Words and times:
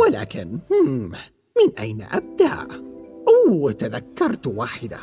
ولكن 0.00 0.58
من 1.58 1.78
أين 1.78 2.02
أبدأ؟ 2.12 2.68
أوه 3.28 3.72
تذكرت 3.72 4.46
واحدة. 4.46 4.98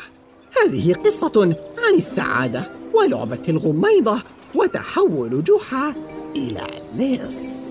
هذه 0.64 0.94
قصة 0.94 1.56
عن 1.78 1.94
السعادة 1.96 2.72
ولعبة 2.94 3.42
الغميضة 3.50 4.22
وتحول 4.56 5.44
جحا 5.44 5.94
إلى 6.36 6.68
لص. 6.98 7.70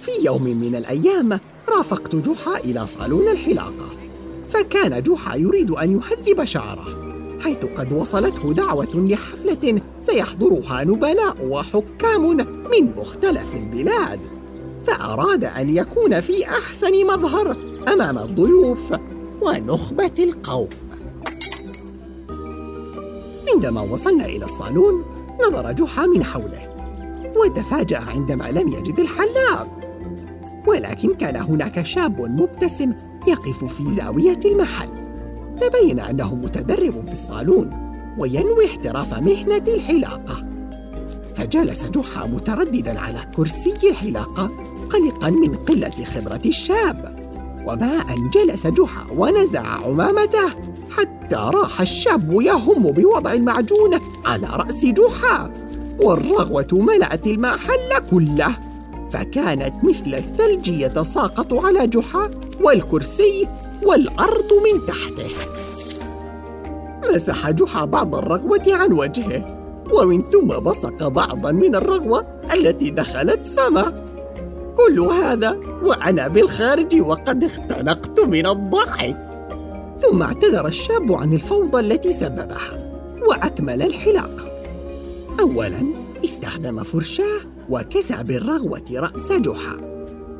في 0.00 0.10
يوم 0.24 0.42
من 0.42 0.76
الأيام 0.76 1.40
رافقت 1.68 2.16
جحا 2.16 2.56
إلى 2.56 2.86
صالون 2.86 3.28
الحلاقة 3.28 3.88
فكان 4.48 5.02
جحا 5.02 5.36
يريد 5.36 5.70
أن 5.70 6.00
يهذب 6.00 6.44
شعره. 6.44 7.13
حيث 7.44 7.64
قد 7.64 7.92
وصلته 7.92 8.52
دعوة 8.52 8.88
لحفلة 8.94 9.80
سيحضرها 10.02 10.84
نبلاء 10.84 11.36
وحكام 11.48 12.36
من 12.36 12.96
مختلف 12.96 13.54
البلاد. 13.54 14.20
فأراد 14.84 15.44
أن 15.44 15.76
يكون 15.76 16.20
في 16.20 16.44
أحسن 16.44 17.06
مظهر 17.06 17.56
أمام 17.92 18.18
الضيوف 18.18 18.94
ونخبة 19.42 20.10
القوم. 20.18 20.68
عندما 23.54 23.80
وصلنا 23.80 24.26
إلى 24.26 24.44
الصالون 24.44 25.04
نظر 25.46 25.72
جحا 25.72 26.06
من 26.06 26.24
حوله 26.24 26.68
وتفاجأ 27.36 27.98
عندما 27.98 28.50
لم 28.50 28.68
يجد 28.68 29.00
الحلاق. 29.00 29.68
ولكن 30.66 31.14
كان 31.14 31.36
هناك 31.36 31.82
شاب 31.82 32.20
مبتسم 32.20 32.92
يقف 33.28 33.64
في 33.64 33.84
زاوية 33.84 34.40
المحل. 34.44 35.03
تبين 35.60 36.00
أنه 36.00 36.34
متدرب 36.34 37.06
في 37.06 37.12
الصالون 37.12 37.70
وينوي 38.18 38.66
احتراف 38.66 39.14
مهنة 39.14 39.64
الحلاقة. 39.68 40.44
فجلس 41.36 41.84
جحا 41.84 42.26
مترددا 42.26 43.00
على 43.00 43.18
كرسي 43.36 43.74
الحلاقة 43.90 44.50
قلقا 44.90 45.30
من 45.30 45.54
قلة 45.54 46.04
خبرة 46.04 46.40
الشاب. 46.46 47.24
وما 47.66 47.96
أن 47.96 48.30
جلس 48.30 48.66
جحا 48.66 49.06
ونزع 49.16 49.66
عمامته 49.66 50.48
حتى 50.90 51.36
راح 51.36 51.80
الشاب 51.80 52.40
يهم 52.40 52.82
بوضع 52.82 53.32
المعجون 53.32 54.00
على 54.24 54.46
رأس 54.46 54.84
جحا. 54.84 55.50
والرغوة 56.00 56.68
ملأت 56.72 57.26
المحل 57.26 57.98
كله. 58.10 58.56
فكانت 59.10 59.74
مثل 59.84 60.14
الثلج 60.14 60.68
يتساقط 60.68 61.54
على 61.54 61.86
جحا 61.86 62.30
والكرسي 62.60 63.48
والأرض 63.84 64.52
من 64.64 64.86
تحته. 64.86 65.30
مسح 67.14 67.50
جحا 67.50 67.84
بعض 67.84 68.14
الرغوة 68.14 68.62
عن 68.66 68.92
وجهه 68.92 69.60
ومن 69.92 70.22
ثم 70.22 70.46
بصق 70.46 71.08
بعضا 71.08 71.52
من 71.52 71.74
الرغوة 71.74 72.26
التي 72.54 72.90
دخلت 72.90 73.48
فمه. 73.48 74.04
كل 74.76 75.00
هذا 75.00 75.58
وأنا 75.82 76.28
بالخارج 76.28 77.00
وقد 77.00 77.44
اختنقت 77.44 78.20
من 78.20 78.46
الضحك 78.46 79.16
ثم 79.98 80.22
اعتذر 80.22 80.66
الشاب 80.66 81.12
عن 81.12 81.32
الفوضى 81.32 81.80
التي 81.80 82.12
سببها 82.12 82.90
وأكمل 83.28 83.82
الحلاقة 83.82 84.44
أولاً 85.40 86.04
استخدم 86.24 86.82
فرشاة 86.82 87.40
وكسى 87.70 88.22
بالرغوة 88.22 88.84
رأس 88.90 89.32
جحا 89.32 89.76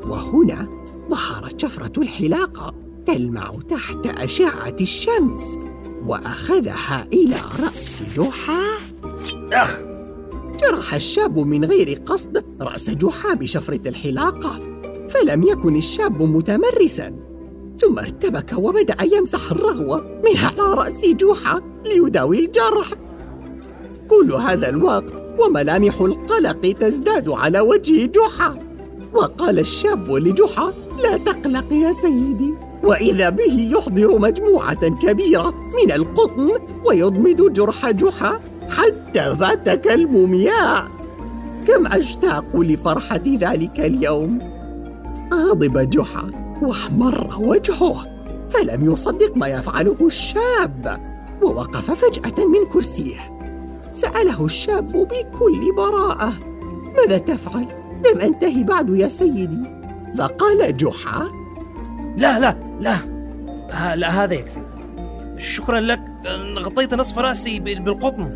وهنا 0.06 0.68
ظهرت 1.10 1.60
شفرة 1.60 1.92
الحلاقة 1.98 2.74
تلمع 3.06 3.52
تحت 3.68 4.06
أشعة 4.06 4.76
الشمس 4.80 5.58
وأخذها 6.06 7.06
إلى 7.12 7.36
رأس 7.60 8.02
جحا. 8.16 8.60
أخ! 9.52 9.80
جرح 10.60 10.94
الشاب 10.94 11.38
من 11.38 11.64
غير 11.64 11.98
قصد 12.06 12.44
رأس 12.60 12.90
جحا 12.90 13.34
بشفرة 13.34 13.88
الحلاقة 13.88 14.60
فلم 15.08 15.42
يكن 15.42 15.76
الشاب 15.76 16.22
متمرسا. 16.22 17.14
ثم 17.78 17.98
ارتبك 17.98 18.52
وبدأ 18.58 18.96
يمسح 19.12 19.50
الرغوة 19.50 20.20
من 20.24 20.36
على 20.36 20.74
رأس 20.74 21.06
جحا 21.06 21.62
ليداوي 21.84 22.38
الجرح. 22.38 22.90
كل 24.08 24.32
هذا 24.32 24.68
الوقت 24.68 25.14
وملامح 25.38 26.00
القلق 26.00 26.72
تزداد 26.80 27.28
على 27.28 27.60
وجه 27.60 28.06
جحا 28.06 28.58
وقال 29.14 29.58
الشاب 29.58 30.10
لجحا 30.12 30.72
لا 31.02 31.16
تقلق 31.16 31.72
يا 31.72 31.92
سيدي 31.92 32.54
وإذا 32.84 33.30
به 33.30 33.70
يحضر 33.72 34.18
مجموعة 34.18 34.88
كبيرة 34.88 35.50
من 35.50 35.92
القطن 35.92 36.50
ويضمد 36.84 37.52
جرح 37.52 37.90
جحا 37.90 38.40
حتى 38.70 39.34
بات 39.34 39.68
كالمومياء 39.68 40.88
كم 41.66 41.86
أشتاق 41.86 42.56
لفرحة 42.56 43.22
ذلك 43.26 43.80
اليوم؟ 43.80 44.38
غضب 45.32 45.90
جحا 45.90 46.30
واحمر 46.62 47.36
وجهه 47.40 48.06
فلم 48.50 48.92
يصدق 48.92 49.36
ما 49.36 49.48
يفعله 49.48 49.96
الشاب 50.00 51.00
ووقف 51.42 51.90
فجأة 51.90 52.46
من 52.46 52.66
كرسيه. 52.72 53.20
سأله 53.90 54.44
الشاب 54.44 54.92
بكل 54.92 55.74
براءة 55.76 56.32
ماذا 56.96 57.18
تفعل؟ 57.18 57.66
لم 58.06 58.20
أنتهي 58.20 58.64
بعد 58.64 58.96
يا 58.96 59.08
سيدي. 59.08 59.62
فقال 60.18 60.76
جحا 60.76 61.43
لا 62.16 62.38
لا 62.38 62.56
لا. 62.80 62.96
لا 63.96 64.24
هذا 64.24 64.34
يكفي. 64.34 64.60
شكرا 65.38 65.80
لك. 65.80 66.00
غطيت 66.58 66.94
نصف 66.94 67.18
رأسي 67.18 67.60
بالقطن. 67.60 68.30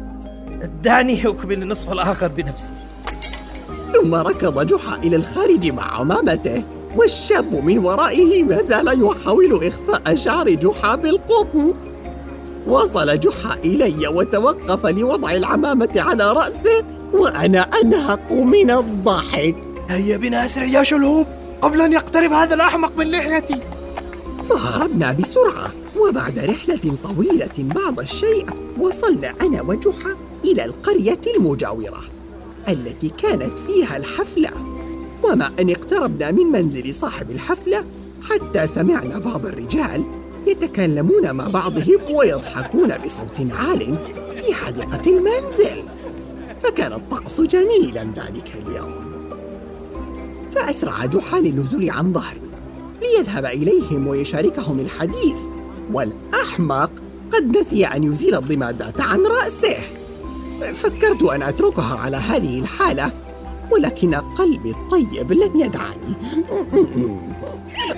دعني 0.82 1.28
أكمل 1.28 1.62
النصف 1.62 1.92
الآخر 1.92 2.28
بنفسي. 2.28 2.72
ثم 3.92 4.14
ركض 4.14 4.66
جحا 4.66 4.96
إلى 4.96 5.16
الخارج 5.16 5.66
مع 5.66 6.00
عمامته 6.00 6.62
والشاب 6.96 7.54
من 7.54 7.78
ورائه 7.78 8.42
ما 8.42 8.62
زال 8.62 9.04
يحاول 9.04 9.66
إخفاء 9.66 10.14
شعر 10.14 10.50
جحا 10.50 10.96
بالقطن. 10.96 11.74
وصل 12.66 13.20
جحا 13.20 13.54
إلي 13.64 14.08
وتوقف 14.08 14.86
لوضع 14.86 15.30
العمامة 15.30 15.88
على 15.96 16.32
رأسه 16.32 16.84
وأنا 17.12 17.60
أنهق 17.60 18.32
من 18.32 18.70
الضحك. 18.70 19.56
هيا 19.88 20.16
بنا 20.16 20.46
أسرع 20.46 20.64
يا 20.64 20.82
شلهوب. 20.82 21.26
قبل 21.60 21.80
أن 21.80 21.92
يقترب 21.92 22.32
هذا 22.32 22.54
الأحمق 22.54 22.96
من 22.96 23.10
لحيتي. 23.10 23.60
فهربنا 24.48 25.12
بسرعة 25.12 25.72
وبعد 25.96 26.38
رحلة 26.38 26.96
طويلة 27.04 27.50
بعض 27.58 28.00
الشيء 28.00 28.46
وصلنا 28.78 29.34
أنا 29.40 29.62
وجحا 29.62 30.16
إلى 30.44 30.64
القرية 30.64 31.20
المجاورة 31.36 32.00
التي 32.68 33.08
كانت 33.08 33.58
فيها 33.58 33.96
الحفلة. 33.96 34.50
ومع 35.22 35.50
أن 35.60 35.70
اقتربنا 35.70 36.30
من 36.30 36.46
منزل 36.46 36.94
صاحب 36.94 37.30
الحفلة 37.30 37.84
حتى 38.30 38.66
سمعنا 38.66 39.18
بعض 39.18 39.46
الرجال 39.46 40.04
يتكلمون 40.46 41.32
مع 41.32 41.48
بعضهم 41.48 41.98
ويضحكون 42.10 42.88
بصوت 43.06 43.52
عال 43.58 43.96
في 44.36 44.54
حديقة 44.54 45.02
المنزل. 45.06 45.82
فكان 46.62 46.92
الطقس 46.92 47.40
جميلا 47.40 48.02
ذلك 48.02 48.54
اليوم. 48.66 49.17
فأسرع 50.52 51.04
جحا 51.04 51.40
للنزول 51.40 51.90
عن 51.90 52.12
ظهري 52.12 52.40
ليذهب 53.02 53.44
إليهم 53.44 54.06
ويشاركهم 54.06 54.80
الحديث 54.80 55.36
والأحمق 55.92 56.90
قد 57.32 57.56
نسي 57.56 57.86
أن 57.86 58.04
يزيل 58.04 58.34
الضمادات 58.34 59.00
عن 59.00 59.26
رأسه. 59.26 59.76
فكرت 60.74 61.22
أن 61.22 61.42
أتركها 61.42 61.98
على 61.98 62.16
هذه 62.16 62.58
الحالة 62.58 63.10
ولكن 63.70 64.14
قلبي 64.14 64.70
الطيب 64.70 65.32
لم 65.32 65.60
يدعني. 65.60 66.14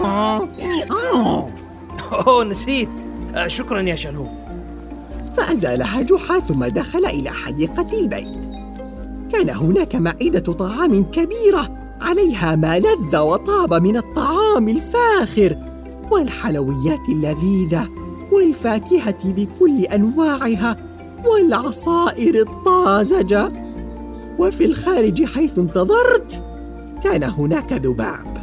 أوه 2.12 2.44
نسيت. 2.44 2.88
آه 3.35 3.49
شكرا 3.49 3.81
يا 3.81 3.94
شلهوب 3.94 4.29
فأزالها 5.37 6.02
جحا 6.02 6.41
ثم 6.41 6.64
دخل 6.64 7.06
إلى 7.06 7.31
حديقة 7.31 7.87
البيت. 8.00 8.50
كان 9.32 9.50
هناك 9.50 9.97
مائدة 9.97 10.52
طعام 10.52 11.05
كبيرة 11.05 11.80
عليها 12.00 12.56
ما 12.56 12.79
لذ 12.79 13.17
وطاب 13.17 13.75
من 13.75 13.97
الطعام 13.97 14.69
الفاخر 14.69 15.56
والحلويات 16.11 17.08
اللذيذة 17.08 17.88
والفاكهة 18.32 19.32
بكل 19.32 19.85
أنواعها 19.85 20.76
والعصائر 21.25 22.41
الطازجة. 22.41 23.52
وفي 24.38 24.64
الخارج 24.64 25.25
حيث 25.25 25.58
انتظرت 25.58 26.43
كان 27.05 27.23
هناك 27.23 27.73
ذباب. 27.73 28.41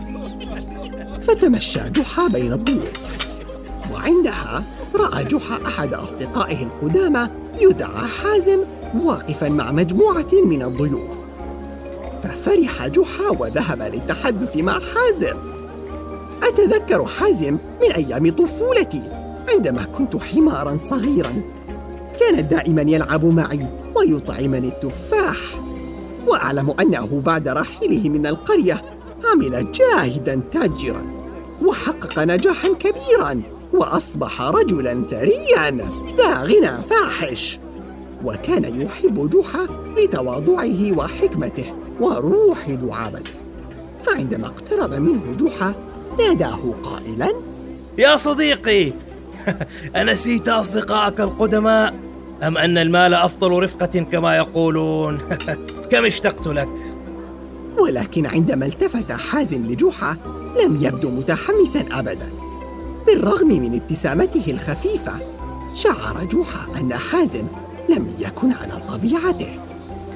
فتمشى 1.21 1.89
جحا 1.89 2.27
بين 2.27 2.53
الضيوف 2.53 3.17
وعندها 3.93 4.63
رأى 4.95 5.23
جحا 5.23 5.59
أحد 5.67 5.93
أصدقائه 5.93 6.63
القدامى 6.63 7.29
يدعى 7.61 8.07
حازم 8.07 8.59
واقفا 9.03 9.49
مع 9.49 9.71
مجموعة 9.71 10.27
من 10.45 10.63
الضيوف. 10.63 11.26
ففرح 12.47 12.87
جحا 12.87 13.29
وذهب 13.39 13.81
للتحدث 13.81 14.57
مع 14.57 14.79
حازم. 14.79 15.37
أتذكر 16.43 17.05
حازم 17.05 17.57
من 17.81 17.91
أيام 17.91 18.31
طفولتي 18.31 19.01
عندما 19.49 19.83
كنت 19.97 20.17
حمارا 20.17 20.77
صغيرا. 20.89 21.41
كان 22.19 22.47
دائما 22.47 22.81
يلعب 22.81 23.25
معي 23.25 23.67
ويطعمني 23.95 24.67
التفاح. 24.67 25.37
وأعلم 26.27 26.73
أنه 26.79 27.21
بعد 27.25 27.47
رحيله 27.47 28.09
من 28.09 28.27
القرية 28.27 28.81
عمل 29.25 29.71
جاهدا 29.71 30.41
تاجرا 30.51 31.01
وحقق 31.65 32.19
نجاحا 32.19 32.69
كبيرا 32.73 33.41
وأصبح 33.73 34.41
رجلا 34.41 35.03
ثريا 35.11 35.77
ذا 36.17 36.43
غنى 36.43 36.83
فاحش. 36.83 37.59
وكان 38.25 38.81
يحب 38.81 39.29
جحا 39.29 39.67
لتواضعه 39.97 40.97
وحكمته. 40.97 41.73
وروح 41.99 42.69
دعابته 42.71 43.31
فعندما 44.03 44.47
اقترب 44.47 44.93
منه 44.93 45.35
جحا 45.39 45.73
ناداه 46.19 46.73
قائلا 46.83 47.33
يا 47.97 48.15
صديقي 48.15 48.93
أنسيت 50.01 50.49
أصدقائك 50.49 51.21
القدماء؟ 51.21 51.93
أم 52.43 52.57
أن 52.57 52.77
المال 52.77 53.13
أفضل 53.13 53.51
رفقة 53.51 54.05
كما 54.11 54.37
يقولون؟ 54.37 55.17
كم 55.91 56.05
اشتقت 56.05 56.47
لك؟ 56.47 56.69
ولكن 57.77 58.25
عندما 58.25 58.65
التفت 58.65 59.11
حازم 59.11 59.65
لجحا 59.65 60.17
لم 60.63 60.75
يبدو 60.81 61.09
متحمسا 61.09 61.85
أبدا. 61.91 62.29
بالرغم 63.07 63.47
من 63.47 63.75
ابتسامته 63.75 64.51
الخفيفة 64.51 65.13
شعر 65.73 66.23
جحا 66.23 66.79
أن 66.79 66.93
حازم 66.93 67.43
لم 67.89 68.13
يكن 68.19 68.51
على 68.51 68.81
طبيعته. 68.87 69.66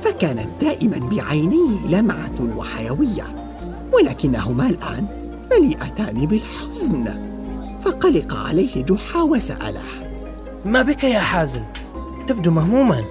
فكانت 0.02 0.48
دائما 0.62 1.10
بعينيه 1.10 1.88
لمعة 1.90 2.58
وحيوية 2.58 3.36
ولكنهما 3.94 4.68
الآن 4.68 5.06
مليئتان 5.52 6.26
بالحزن 6.26 7.32
فقلق 7.82 8.36
عليه 8.36 8.84
جحا 8.84 9.22
وسأله. 9.22 9.82
ما 10.66 10.82
بك 10.82 11.04
يا 11.04 11.20
حازم؟ 11.20 11.64
تبدو 12.28 12.52
مهموما. 12.52 13.04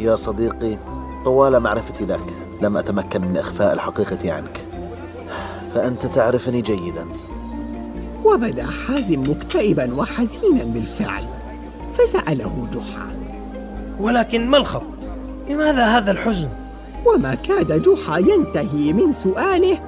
يا 0.00 0.16
صديقي 0.16 0.78
طوال 1.24 1.60
معرفتي 1.60 2.06
لك 2.06 2.36
لم 2.62 2.76
أتمكن 2.76 3.20
من 3.20 3.36
إخفاء 3.36 3.74
الحقيقة 3.74 4.32
عنك. 4.32 4.66
فأنت 5.74 6.06
تعرفني 6.06 6.62
جيدا. 6.62 7.06
وبدأ 8.24 8.66
حازم 8.66 9.30
مكتئبا 9.30 9.94
وحزينا 9.94 10.64
بالفعل 10.64 11.24
فسأله 11.94 12.66
جحا. 12.74 13.08
ولكن 14.00 14.50
ما 14.50 14.56
الخط 14.56 14.97
لماذا 15.50 15.84
هذا 15.84 16.10
الحزن؟ 16.10 16.48
وما 17.06 17.34
كاد 17.34 17.82
جحا 17.82 18.18
ينتهي 18.18 18.92
من 18.92 19.12
سؤاله 19.12 19.78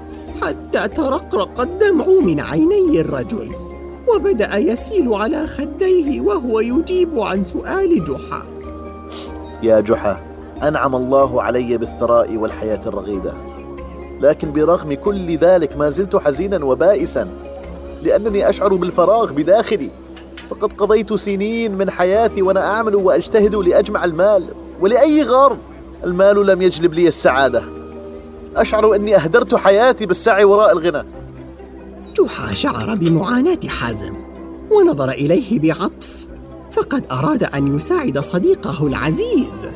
حتى 0.42 0.88
ترقرق 0.88 1.60
الدمع 1.60 2.06
من 2.06 2.40
عيني 2.40 3.00
الرجل 3.00 3.50
وبدأ 4.08 4.56
يسيل 4.56 5.14
على 5.14 5.46
خديه 5.46 6.20
وهو 6.20 6.60
يجيب 6.60 7.20
عن 7.20 7.44
سؤال 7.44 8.04
جحا. 8.04 8.42
يا 9.62 9.80
جحا 9.80 10.20
أنعم 10.62 10.96
الله 10.96 11.42
علي 11.42 11.78
بالثراء 11.78 12.36
والحياة 12.36 12.80
الرغيدة. 12.86 13.34
لكن 14.20 14.52
برغم 14.52 14.94
كل 14.94 15.36
ذلك 15.36 15.76
ما 15.76 15.90
زلت 15.90 16.16
حزينا 16.16 16.64
وبائسا 16.64 17.28
لأنني 18.02 18.48
أشعر 18.48 18.74
بالفراغ 18.74 19.32
بداخلي. 19.32 19.90
فقد 20.50 20.72
قضيت 20.72 21.12
سنين 21.12 21.74
من 21.74 21.90
حياتي 21.90 22.42
وأنا 22.42 22.66
أعمل 22.66 22.94
وأجتهد 22.94 23.54
لأجمع 23.54 24.04
المال. 24.04 24.44
ولأي 24.81 25.23
غرض؟ 25.23 25.59
المال 26.05 26.47
لم 26.47 26.62
يجلب 26.62 26.94
لي 26.94 27.09
السعادة. 27.09 27.62
أشعر 28.56 28.94
أني 28.94 29.17
أهدرت 29.17 29.55
حياتي 29.55 30.06
بالسعي 30.06 30.44
وراء 30.44 30.73
الغنى. 30.73 31.09
جحا 32.19 32.55
شعر 32.55 32.94
بمعاناة 32.94 33.59
حازم 33.69 34.15
ونظر 34.71 35.11
إليه 35.11 35.61
بعطف 35.61 36.27
فقد 36.73 37.05
أراد 37.11 37.44
أن 37.44 37.77
يساعد 37.77 38.19
صديقه 38.19 38.87
العزيز. 38.87 39.67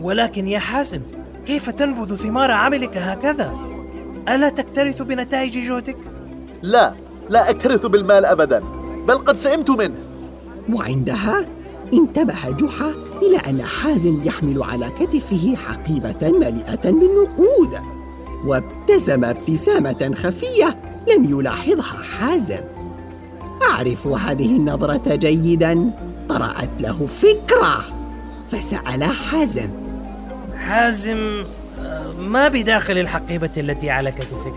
ولكن 0.00 0.48
يا 0.48 0.58
حازم 0.58 1.00
كيف 1.46 1.70
تنبذ 1.70 2.16
ثمار 2.16 2.50
عملك 2.50 2.96
هكذا؟ 2.96 3.54
ألا 4.28 4.48
تكترث 4.48 5.02
بنتائج 5.02 5.58
جهدك؟ 5.58 5.96
لا 6.62 6.94
لا 7.28 7.50
أكترث 7.50 7.86
بالمال 7.86 8.24
أبدا 8.24 8.62
بل 9.08 9.18
قد 9.18 9.36
سئمت 9.36 9.70
منه. 9.70 9.98
وعندها 10.72 11.46
انتبه 11.92 12.50
جحا 12.50 12.92
إلى 13.22 13.36
أن 13.36 13.62
حازم 13.62 14.20
يحمل 14.24 14.62
على 14.62 14.90
كتفه 15.00 15.56
حقيبة 15.56 16.38
مليئة 16.38 16.90
بالنقود 16.90 17.78
وابتسم 18.46 19.24
ابتسامة 19.24 20.12
خفية 20.14 20.76
لم 21.08 21.24
يلاحظها 21.24 22.02
حازم. 22.02 22.60
أعرف 23.70 24.06
هذه 24.06 24.56
النظرة 24.56 25.14
جيدا 25.14 25.90
طرأت 26.28 26.70
له 26.80 27.06
فكرة 27.06 27.84
فسأل 28.50 29.04
حازم. 29.04 29.70
حازم 30.56 31.44
ما 32.20 32.48
بداخل 32.48 32.98
الحقيبة 32.98 33.50
التي 33.56 33.90
على 33.90 34.12
كتفك؟ 34.12 34.54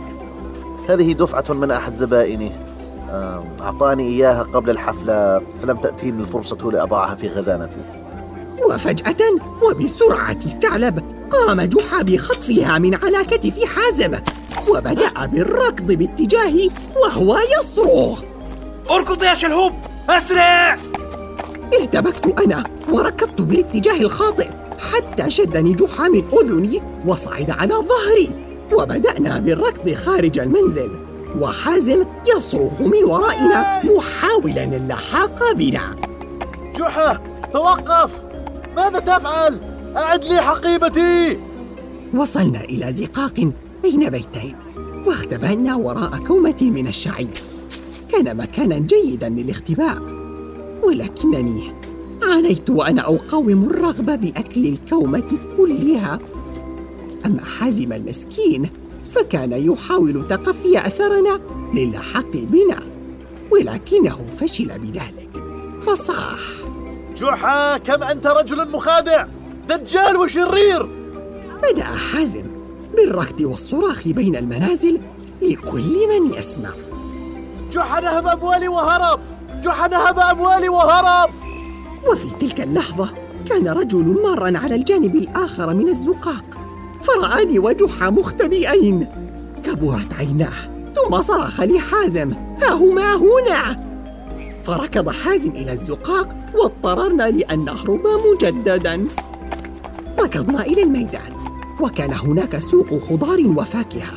هذه 0.89 1.13
دفعة 1.13 1.53
من 1.53 1.71
أحد 1.71 1.95
زبائني. 1.95 2.51
أعطاني 3.61 4.07
إياها 4.07 4.43
قبل 4.43 4.69
الحفلة 4.69 5.41
فلم 5.61 5.77
تأتيني 5.77 6.21
الفرصة 6.21 6.71
لأضعها 6.71 7.15
في 7.15 7.29
خزانتي. 7.29 7.81
وفجأة 8.69 9.15
وبسرعة 9.63 10.39
الثعلب 10.45 11.03
قام 11.31 11.61
جحا 11.61 12.01
بخطفها 12.01 12.77
من 12.77 12.95
على 12.95 13.23
كتف 13.23 13.63
حازم 13.63 14.19
وبدأ 14.69 15.25
بالركض 15.25 15.91
باتجاهي 15.91 16.69
وهو 17.03 17.37
يصرخ. 17.59 18.21
أركض 18.91 19.23
يا 19.23 19.33
شلهوب 19.33 19.73
أسرع! 20.09 20.77
ارتبكت 21.81 22.39
أنا 22.45 22.63
وركضت 22.91 23.41
بالاتجاه 23.41 24.01
الخاطئ 24.01 24.49
حتى 24.93 25.29
شدني 25.29 25.73
جحا 25.73 26.07
من 26.07 26.23
أذني 26.33 26.81
وصعد 27.05 27.49
على 27.49 27.73
ظهري 27.73 28.29
وبدأنا 28.73 29.39
بالركض 29.39 29.93
خارج 29.93 30.39
المنزل. 30.39 31.10
وحازم 31.39 32.03
يصرخ 32.37 32.81
من 32.81 33.03
ورائنا 33.03 33.81
محاولا 33.83 34.63
اللحاق 34.63 35.53
بنا. 35.53 35.95
جحا 36.75 37.19
توقف! 37.53 38.21
ماذا 38.75 38.99
تفعل؟ 38.99 39.59
أعد 39.97 40.23
لي 40.23 40.41
حقيبتي! 40.41 41.39
وصلنا 42.13 42.61
إلى 42.61 42.93
زقاق 42.93 43.51
بين 43.83 44.09
بيتين 44.09 44.55
واختبأنا 45.07 45.75
وراء 45.75 46.17
كومة 46.27 46.57
من 46.61 46.87
الشعير. 46.87 47.33
كان 48.11 48.37
مكانا 48.37 48.77
جيدا 48.77 49.29
للاختباء 49.29 49.97
ولكنني 50.83 51.73
عانيت 52.23 52.69
وأنا 52.69 53.01
أقاوم 53.01 53.49
الرغبة 53.49 54.15
بأكل 54.15 54.65
الكومة 54.65 55.23
كلها. 55.57 56.19
أما 57.25 57.45
حازم 57.59 57.93
المسكين 57.93 58.69
فكان 59.11 59.51
يحاول 59.53 60.27
تقفي 60.27 60.87
أثرنا 60.87 61.39
للحق 61.73 62.31
بنا 62.33 62.79
ولكنه 63.51 64.25
فشل 64.39 64.79
بذلك. 64.79 65.29
فصاح. 65.81 66.39
جحا 67.17 67.77
كم 67.77 68.03
أنت 68.03 68.27
رجل 68.27 68.71
مخادع؟ 68.71 69.25
دجال 69.69 70.17
وشرير! 70.17 70.89
بدأ 71.63 71.83
حازم 71.83 72.43
بالركض 72.95 73.41
والصراخ 73.41 74.07
بين 74.07 74.35
المنازل 74.35 74.99
لكل 75.41 76.07
من 76.07 76.33
يسمع. 76.33 76.69
جحا 77.71 78.01
نهب 78.01 78.27
أموالي 78.27 78.67
وهرب! 78.67 79.19
جحا 79.63 79.87
نهب 79.87 80.19
أموالي 80.19 80.69
وهرب! 80.69 81.29
وفي 82.11 82.27
تلك 82.39 82.61
اللحظة 82.61 83.09
كان 83.49 83.67
رجل 83.67 84.21
مارا 84.23 84.57
على 84.57 84.75
الجانب 84.75 85.15
الآخر 85.15 85.73
من 85.73 85.89
الزقاق. 85.89 86.60
فرآني 87.01 87.59
وجحا 87.59 88.09
مختبئين. 88.09 89.07
كبرت 89.63 90.13
عيناه 90.19 90.71
ثم 90.95 91.21
صرخ 91.21 91.61
لحازم 91.61 92.31
ها 92.31 92.73
هما 92.73 93.15
هنا؟ 93.15 93.91
فركض 94.63 95.09
حازم 95.09 95.51
إلى 95.51 95.73
الزقاق 95.73 96.35
واضطررنا 96.55 97.23
لأن 97.23 97.65
نهرب 97.65 98.01
مجددا. 98.31 99.07
ركضنا 100.19 100.65
إلى 100.65 100.83
الميدان 100.83 101.33
وكان 101.81 102.13
هناك 102.13 102.59
سوق 102.59 102.99
خضار 103.09 103.47
وفاكهة. 103.47 104.13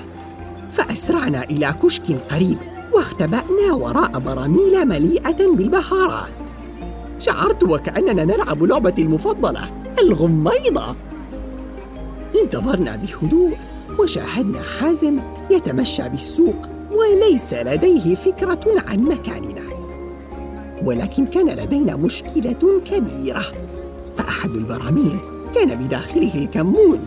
فأسرعنا 0.72 1.44
إلى 1.44 1.74
كشك 1.82 2.18
قريب 2.30 2.58
واختبأنا 2.92 3.72
وراء 3.72 4.18
براميل 4.18 4.88
مليئة 4.88 5.46
بالبهارات. 5.46 6.32
شعرت 7.18 7.62
وكأننا 7.62 8.24
نلعب 8.24 8.62
لعبتي 8.62 9.02
المفضلة 9.02 9.70
الغميضة. 9.98 10.94
انتظرنا 12.42 12.96
بهدوء 12.96 13.52
وشاهدنا 13.98 14.62
حازم 14.62 15.20
يتمشى 15.50 16.08
بالسوق 16.08 16.68
وليس 16.92 17.54
لديه 17.54 18.14
فكرة 18.14 18.60
عن 18.88 18.98
مكاننا. 18.98 19.62
ولكن 20.84 21.26
كان 21.26 21.46
لدينا 21.46 21.96
مشكلة 21.96 22.80
كبيرة. 22.90 23.44
فأحد 24.16 24.50
البراميل 24.50 25.18
كان 25.54 25.74
بداخله 25.74 26.34
الكمون. 26.34 27.00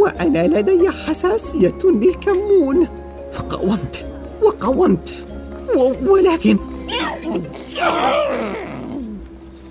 وأنا 0.00 0.46
لدي 0.46 0.90
حساسية 0.90 1.78
للكمون. 1.84 2.88
فقاومت 3.32 4.04
وقاومت 4.42 5.14
ولكن 6.06 6.56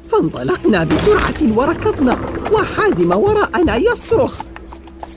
فانطلقنا 0.10 0.84
بسرعة 0.84 1.58
وركضنا 1.58 2.18
وحازم 2.52 3.12
وراءنا 3.12 3.76
يصرخ. 3.76 4.42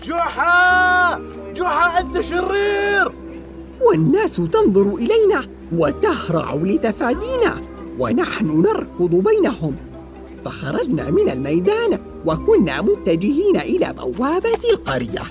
جحا! 0.09 1.21
جحا 1.57 2.01
أنت 2.01 2.21
شرير! 2.21 3.13
والناس 3.81 4.37
تنظر 4.37 4.95
إلينا 4.95 5.43
وتهرع 5.73 6.55
لتفادينا 6.55 7.61
ونحن 7.99 8.63
نركض 8.63 9.11
بينهم. 9.11 9.77
فخرجنا 10.45 11.11
من 11.11 11.31
الميدان 11.31 11.99
وكنا 12.27 12.83
متجهين 12.83 13.57
إلى 13.57 13.95
بوابة 13.99 14.71
القرية. 14.73 15.23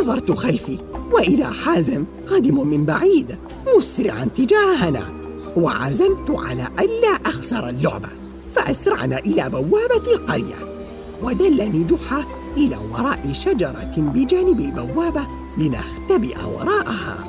نظرت 0.00 0.30
خلفي 0.30 0.78
وإذا 1.12 1.50
حازم 1.50 2.04
قادم 2.30 2.66
من 2.66 2.84
بعيد 2.84 3.38
مسرعا 3.76 4.28
تجاهنا 4.36 5.10
وعزمت 5.56 6.30
على 6.30 6.68
ألا 6.78 7.12
أخسر 7.26 7.68
اللعبة 7.68 8.08
فأسرعنا 8.54 9.18
إلى 9.18 9.50
بوابة 9.50 10.12
القرية. 10.12 10.56
ودلني 11.22 11.84
جحا 11.84 12.37
إلى 12.58 12.76
وراء 12.92 13.32
شجرة 13.32 13.92
بجانب 13.96 14.60
البوابة 14.60 15.26
لنختبئ 15.58 16.36
وراءها. 16.56 17.24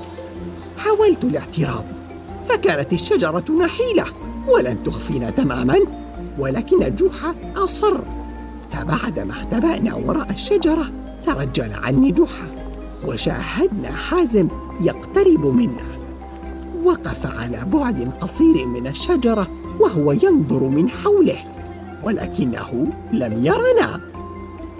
حاولت 0.77 1.23
الاعتراض 1.23 1.83
فكانت 2.47 2.93
الشجرة 2.93 3.43
نحيلة 3.63 4.05
ولن 4.47 4.83
تخفينا 4.83 5.29
تماما 5.29 5.75
ولكن 6.39 6.95
جحا 6.95 7.35
أصر. 7.55 7.97
فبعدما 8.71 9.31
اختبأنا 9.33 9.95
وراء 9.95 10.29
الشجرة 10.29 10.91
ترجل 11.25 11.73
عني 11.73 12.11
جحا 12.11 12.47
وشاهدنا 13.07 13.91
حازم 13.91 14.47
يقترب 14.81 15.45
منا. 15.45 15.99
وقف 16.83 17.39
على 17.39 17.65
بعد 17.73 18.11
قصير 18.21 18.65
من 18.67 18.87
الشجرة 18.87 19.47
وهو 19.79 20.11
ينظر 20.11 20.63
من 20.63 20.89
حوله 20.89 21.37
ولكنه 22.03 22.87
لم 23.11 23.45
يرنا. 23.45 24.08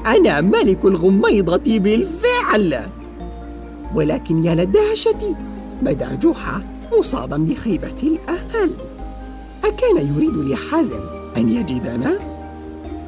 أنا 0.10 0.42
ملك 0.42 0.86
الغميضة 0.86 1.80
بالفعل. 1.80 2.80
ولكن 3.96 4.46
يا 4.46 4.56
لدهشتي 4.56 5.36
بدا 5.82 6.16
جحا 6.16 6.62
مصابا 6.98 7.38
بخيبة 7.38 7.98
الأمل 8.04 8.72
أكان 9.63 9.98
يريد 9.98 10.36
لحازم 10.51 11.00
أن 11.38 11.50
يجدنا؟ 11.50 12.20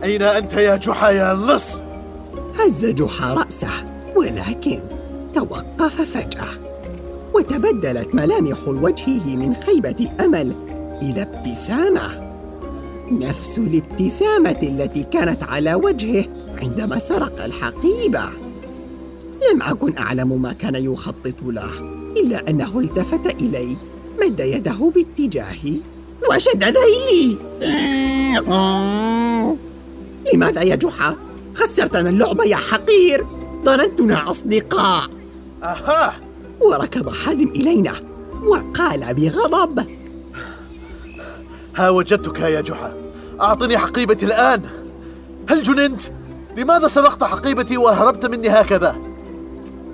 أين 0.04 0.22
أنت 0.22 0.54
يا 0.54 0.76
جحا 0.76 1.10
يا 1.10 1.34
لص؟ 1.34 1.82
هز 2.60 2.86
جحا 2.86 3.34
رأسه 3.34 3.70
ولكن 4.16 4.80
توقف 5.34 6.02
فجأة. 6.02 6.48
وتبدلت 7.34 8.16
ملامح 8.16 8.68
وجهه 8.68 9.36
من 9.36 9.54
خيبة 9.54 9.96
الأمل 10.00 10.56
إلى 11.02 11.22
ابتسامة. 11.22 12.32
نفس 13.12 13.58
الابتسامة 13.58 14.60
التي 14.64 15.04
كانت 15.04 15.44
على 15.44 15.74
وجهه 15.74 16.26
عندما 16.62 17.00
سرق 17.00 17.44
الحقيبة. 17.44 18.24
لم 19.52 19.62
أكن 19.62 19.98
أعلم 19.98 20.42
ما 20.42 20.54
كان 20.54 20.76
يخطط 20.76 21.36
له 21.46 21.72
إلا 22.18 22.50
أنه 22.50 22.80
التفت 22.80 23.26
إلي 23.26 23.78
مد 24.22 24.40
يده 24.40 24.92
باتجاهي 24.96 25.76
وشد 26.30 26.64
ذيلي 26.64 27.38
لماذا 30.34 30.62
يا 30.62 30.76
جحا؟ 30.76 31.16
خسرتنا 31.56 32.10
اللعبة 32.10 32.44
يا 32.44 32.56
حقير. 32.56 33.26
ظننتنا 33.66 34.30
أصدقاء. 34.30 35.10
أها. 35.64 36.20
وركض 36.62 37.14
حازم 37.14 37.48
إلينا 37.48 37.94
وقال 38.44 39.14
بغضب. 39.14 39.88
ها 41.76 41.90
وجدتك 41.90 42.40
يا 42.40 42.62
جحا. 42.62 42.94
أعطني 43.42 43.78
حقيبتي 43.78 44.26
الآن. 44.26 44.62
هل 45.50 45.64
جننت؟ 45.64 46.02
لماذا 46.58 46.88
سرقت 46.88 47.24
حقيبتي 47.24 47.78
وهربت 47.78 48.26
مني 48.26 48.50
هكذا؟ 48.50 48.96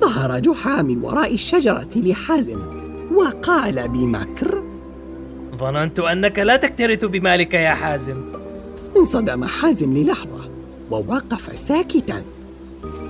ظهر 0.02 0.40
جحا 0.40 0.82
من 0.82 1.04
وراء 1.04 1.34
الشجرة 1.34 1.90
لحازم 1.96 2.60
وقال 3.16 3.88
بمكر 3.88 4.64
ظننت 5.56 6.00
أنك 6.00 6.40
لا 6.40 6.56
تكترث 6.56 7.06
بمالك 7.06 7.54
يا 7.54 7.70
حازم 7.70 8.22
انصدم 8.98 9.44
حازم 9.46 9.94
للحظة 9.94 10.50
ووقف 10.92 11.60
ساكتا 11.60 12.24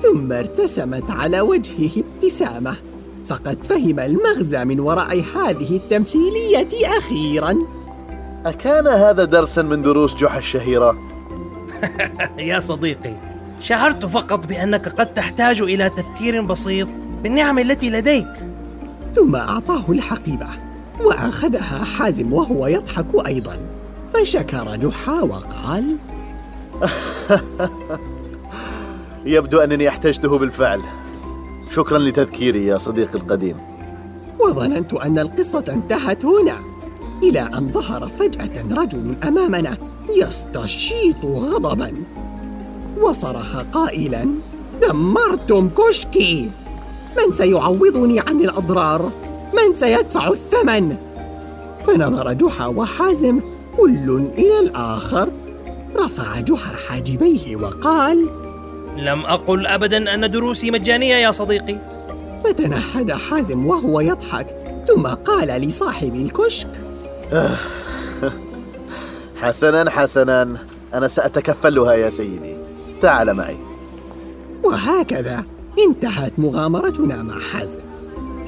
ثم 0.03 0.31
ارتسمت 0.31 1.11
على 1.11 1.41
وجهه 1.41 2.03
ابتسامة 2.03 2.75
فقد 3.27 3.57
فهم 3.63 3.99
المغزى 3.99 4.65
من 4.65 4.79
وراء 4.79 5.23
هذه 5.35 5.75
التمثيلية 5.75 6.97
أخيرا 6.97 7.57
أكان 8.45 8.87
هذا 8.87 9.23
درسا 9.23 9.61
من 9.61 9.81
دروس 9.81 10.15
جحا 10.15 10.37
الشهيرة؟ 10.37 10.97
يا 12.37 12.59
صديقي 12.59 13.26
شعرت 13.59 14.05
فقط 14.05 14.47
بأنك 14.47 14.87
قد 14.87 15.13
تحتاج 15.13 15.61
إلى 15.61 15.89
تذكير 15.89 16.41
بسيط 16.41 16.87
بالنعم 17.23 17.59
التي 17.59 17.89
لديك. 17.89 18.27
ثم 19.15 19.35
أعطاه 19.35 19.83
الحقيبة 19.89 20.47
وأخذها 20.99 21.83
حازم 21.83 22.33
وهو 22.33 22.67
يضحك 22.67 23.27
أيضا. 23.27 23.57
فشكر 24.13 24.75
جحا 24.75 25.21
وقال 25.21 25.95
يبدو 29.25 29.59
أنني 29.59 29.89
احتجته 29.89 30.37
بالفعل. 30.37 30.81
شكرا 31.71 31.97
لتذكيري 31.97 32.65
يا 32.65 32.77
صديقي 32.77 33.15
القديم. 33.15 33.57
وظننت 34.39 34.93
أن 34.93 35.19
القصة 35.19 35.63
انتهت 35.69 36.25
هنا. 36.25 36.59
إلى 37.23 37.39
أن 37.39 37.71
ظهر 37.71 38.07
فجأة 38.07 38.81
رجل 38.81 39.15
أمامنا 39.23 39.77
يستشيط 40.17 41.25
غضبا. 41.25 41.93
وصرخ 43.01 43.57
قائلا 43.73 44.27
دمرتم 44.81 45.69
كشكي 45.69 46.49
من 47.17 47.33
سيعوضني 47.37 48.19
عن 48.19 48.41
الأضرار؟ 48.41 49.11
من 49.53 49.79
سيدفع 49.79 50.27
الثمن؟ 50.27 50.95
فنظر 51.87 52.33
جحا 52.33 52.65
وحازم 52.65 53.39
كل 53.77 54.29
إلى 54.37 54.59
الآخر 54.59 55.29
رفع 55.95 56.39
جحا 56.39 56.71
حاجبيه 56.87 57.55
وقال 57.55 58.29
لم 58.97 59.25
أقل 59.25 59.67
أبدا 59.67 60.13
أن 60.13 60.31
دروسي 60.31 60.71
مجانية 60.71 61.15
يا 61.15 61.31
صديقي 61.31 61.77
فتنهد 62.43 63.11
حازم 63.11 63.65
وهو 63.65 63.99
يضحك 63.99 64.47
ثم 64.87 65.07
قال 65.07 65.47
لصاحب 65.47 66.15
الكشك 66.15 66.69
حسنا 69.41 69.89
حسنا 69.89 70.57
أنا 70.93 71.07
سأتكفلها 71.07 71.93
يا 71.93 72.09
سيدي 72.09 72.66
تعال 73.01 73.33
معي. 73.33 73.57
وهكذا 74.63 75.45
انتهت 75.87 76.33
مغامرتنا 76.37 77.23
مع 77.23 77.39
حازم 77.39 77.79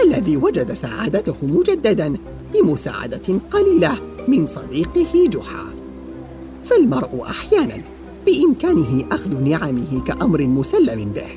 الذي 0.01 0.37
وجد 0.37 0.73
سعادته 0.73 1.35
مجددا 1.41 2.15
بمساعدة 2.53 3.39
قليلة 3.51 3.95
من 4.27 4.47
صديقه 4.47 5.27
جحا. 5.27 5.65
فالمرء 6.65 7.25
أحيانا 7.29 7.81
بإمكانه 8.25 9.05
أخذ 9.11 9.43
نعمه 9.43 10.03
كأمر 10.07 10.41
مسلم 10.41 11.11
به 11.11 11.27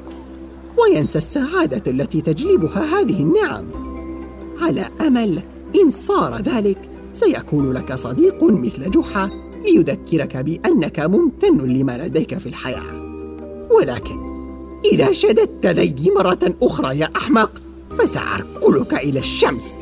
وينسى 0.79 1.19
السعادة 1.19 1.91
التي 1.91 2.21
تجلبها 2.21 3.01
هذه 3.01 3.23
النعم. 3.23 3.65
على 4.61 4.89
أمل 5.01 5.43
إن 5.77 5.91
صار 5.91 6.37
ذلك 6.37 6.79
سيكون 7.15 7.73
لك 7.73 7.95
صديق 7.95 8.43
مثل 8.45 8.91
جحا 8.91 9.31
ليذكرك 9.67 10.37
بأنك 10.37 11.01
ممتن 11.01 11.59
لما 11.59 11.99
لديك 11.99 12.39
في 12.39 12.47
الحياة. 12.49 13.03
ولكن 13.71 14.33
إذا 14.93 15.13
شددت 15.13 15.67
ذيلي 15.67 16.11
مرة 16.17 16.55
أخرى 16.63 16.99
يا 16.99 17.11
أحمق 17.17 17.53
فسأركلك 17.99 18.95
إلى 18.95 19.19
الشمس. 19.19 19.77